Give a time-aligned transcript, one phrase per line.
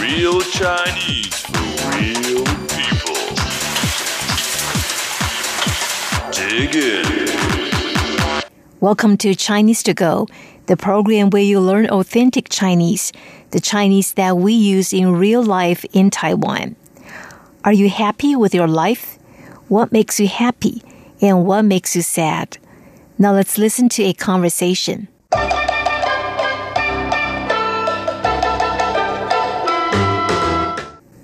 [0.00, 3.20] Real Chinese for real people.
[6.32, 7.30] Dig in.
[8.80, 10.26] Welcome to Chinese to Go,
[10.66, 13.12] the program where you learn authentic Chinese,
[13.50, 16.76] the Chinese that we use in real life in Taiwan.
[17.64, 19.18] Are you happy with your life?
[19.68, 20.82] What makes you happy
[21.20, 22.58] and what makes you sad?
[23.18, 25.08] Now let's listen to a conversation.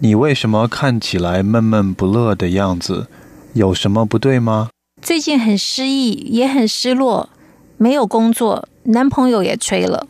[0.00, 3.08] 你为什么看起来闷闷不乐的样子？
[3.54, 4.68] 有什么不对吗？
[5.02, 7.28] 最近很失意，也很失落，
[7.76, 10.06] 没有工作，男朋友也吹了。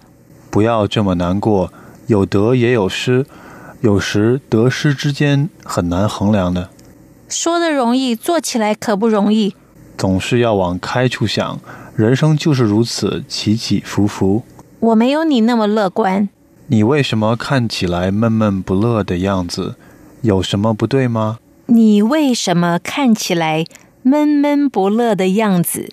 [0.51, 1.73] 不要这么难过，
[2.07, 3.25] 有得也有失，
[3.81, 6.69] 有时得失之间很难衡量的。
[7.27, 9.55] 说的容易，做起来可不容易。
[9.97, 11.59] 总是要往开处想，
[11.97, 14.43] 人生就是如此，起起伏伏。
[14.81, 16.29] 我没有你那么乐观。
[16.71, 19.77] 你为什么看起来闷闷不乐的样子？
[20.22, 21.40] 有什么不对吗？
[21.68, 23.66] 你为什么看起来
[24.02, 25.90] 闷闷不乐的样子？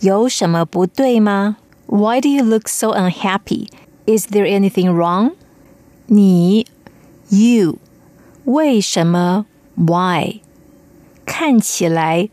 [0.00, 1.58] 有什么不对吗？
[1.86, 3.68] Why do you look so unhappy?
[4.06, 5.32] Is there anything wrong?
[6.06, 6.66] 你，
[7.28, 7.78] you，
[8.44, 9.46] 为什么？
[9.76, 10.40] Why？
[11.24, 12.28] 看起来，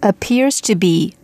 [0.00, 1.14] appears to be，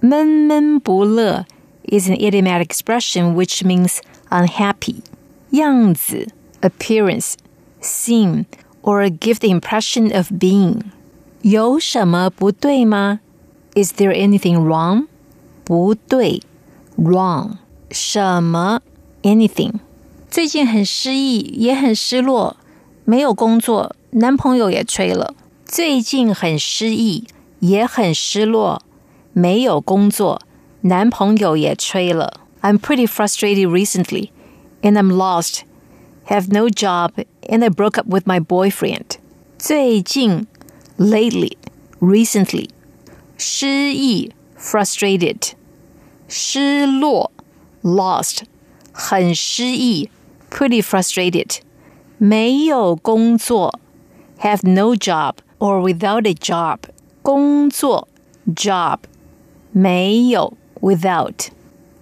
[0.00, 1.44] 闷闷不乐
[1.84, 3.98] is an idiomatic expression which means
[4.30, 5.02] unhappy.
[5.50, 6.28] 样子
[6.62, 7.34] appearance,
[7.84, 8.44] seem,
[8.82, 10.82] or give the impression of being.
[11.42, 13.20] 有什么不对吗?
[13.74, 15.06] Is there anything wrong?
[15.64, 16.42] 不对
[16.98, 17.58] wrong.
[17.90, 18.82] 什么
[19.22, 19.74] anything.
[20.30, 22.56] 最近很失意，也很失落，
[23.04, 25.34] 没有工作，男朋友也吹了。
[25.64, 27.24] 最近很失意，
[27.60, 28.82] 也很失落，
[29.32, 30.40] 没有工作，
[30.82, 32.40] 男朋友也吹了。
[32.62, 34.30] I'm pretty frustrated recently,
[34.82, 35.60] and I'm lost.
[36.26, 37.12] Have no job,
[37.48, 39.18] and I broke up with my boyfriend.
[39.58, 40.46] 最近
[40.96, 41.56] lately,
[42.00, 42.68] recently.
[43.36, 45.52] 失意 frustrated.
[46.28, 47.32] 失落
[47.82, 48.44] lost.
[48.92, 50.10] 很失意
[50.50, 51.58] pretty frustrated.
[52.18, 53.80] 没有工作
[54.40, 56.78] have no job or without a job.
[57.22, 58.08] 工作
[58.54, 58.98] job.
[59.72, 61.48] 没有 without.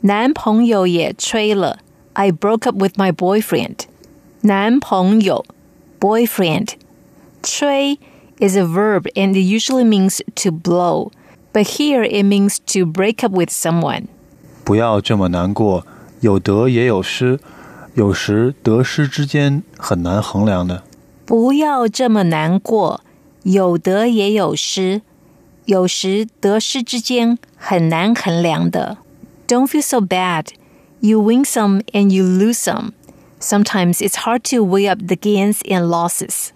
[0.02, 1.78] 男朋友也吹了。
[2.12, 3.86] I broke up with my boyfriend.
[4.42, 5.44] 男朋友
[6.00, 6.70] boyfriend.
[7.42, 7.98] 吹
[8.40, 11.10] is a verb and it usually means to blow,
[11.52, 14.06] but here it means to break up with someone.
[14.64, 15.86] 不要这么难过，
[16.20, 17.38] 有得也有失，
[17.94, 20.84] 有时得失之间很难衡量的。
[21.24, 23.00] 不要这么难过，
[23.44, 25.02] 有得也有失，
[25.64, 28.98] 有时得失之间很难衡量的。
[29.46, 30.46] Don't feel so bad.
[31.00, 32.92] You win some and you lose some.
[33.42, 36.52] Sometimes it's hard to weigh up the gains and losses.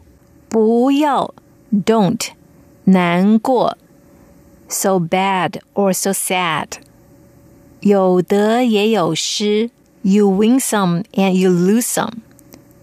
[0.49, 1.33] 不要
[1.73, 2.31] don't
[2.85, 3.79] 难过
[4.69, 6.81] so bad or so sad.
[7.81, 9.71] 有得也有失
[10.03, 12.23] You win some and you lose some.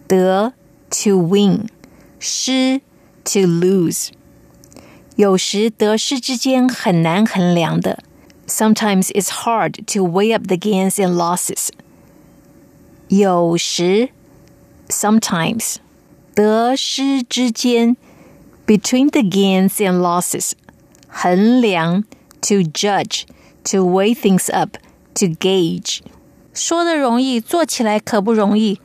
[0.07, 0.53] 得
[0.89, 1.67] to win
[2.19, 2.81] 失
[3.25, 4.09] to lose.
[5.16, 8.03] 有时得失之间很难衡量的。
[8.47, 11.69] Sometimes it's hard to weigh up the gains and losses.
[13.07, 14.09] 有时
[14.88, 15.77] sometimes
[16.33, 17.97] 得失之间
[18.66, 20.51] between the gains and losses
[21.07, 22.03] 衡量
[22.41, 23.23] to judge
[23.63, 24.77] to weigh things up
[25.13, 26.00] to gauge
[26.53, 28.81] 说的容易，做起来可不容易。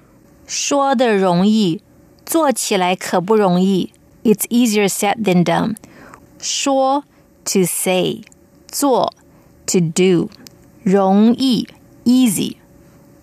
[0.47, 1.81] 说的容易，
[2.25, 3.93] 做起来可不容易。
[4.23, 5.75] It's easier said than done.
[6.39, 7.05] 说
[7.45, 8.21] to say
[8.69, 9.13] 做
[9.67, 10.29] to do
[10.83, 11.67] 容易
[12.05, 12.57] easy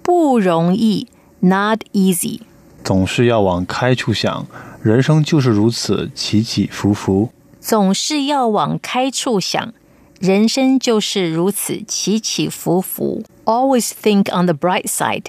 [0.06, 1.08] 不容易
[1.40, 2.42] not easy
[2.84, 4.48] 总是要往开处想，
[4.82, 7.30] 人生就是如此，起起伏伏。
[7.60, 9.74] 总是要往开处想，
[10.20, 13.24] 人生就是如此起起伏伏。
[13.46, 15.26] Always think on the bright side.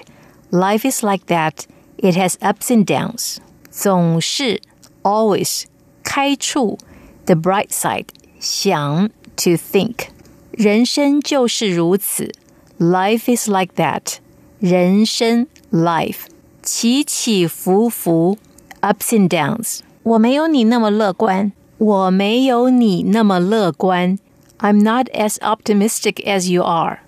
[0.49, 1.65] Life is like that.
[1.97, 3.37] It has ups and downs.
[3.69, 4.61] 总是
[5.03, 5.63] always
[6.03, 6.77] 开处
[7.25, 8.07] the bright side
[8.39, 10.07] 想 to think
[10.51, 12.31] 人生就是如此，
[12.79, 14.17] Life is like that。
[14.59, 16.25] 人生 life
[16.61, 18.37] 起起伏伏，
[18.81, 19.79] ups and downs。
[20.03, 24.17] 我没有你那么乐观，我没有你那么乐观。
[24.59, 26.99] I'm not as optimistic as you are。